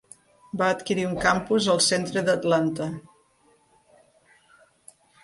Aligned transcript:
Va 0.59 0.67
adquirir 0.75 1.03
un 1.09 1.19
campus 1.25 1.67
al 1.73 1.81
centre 1.87 2.23
d'Atlanta. 2.29 2.87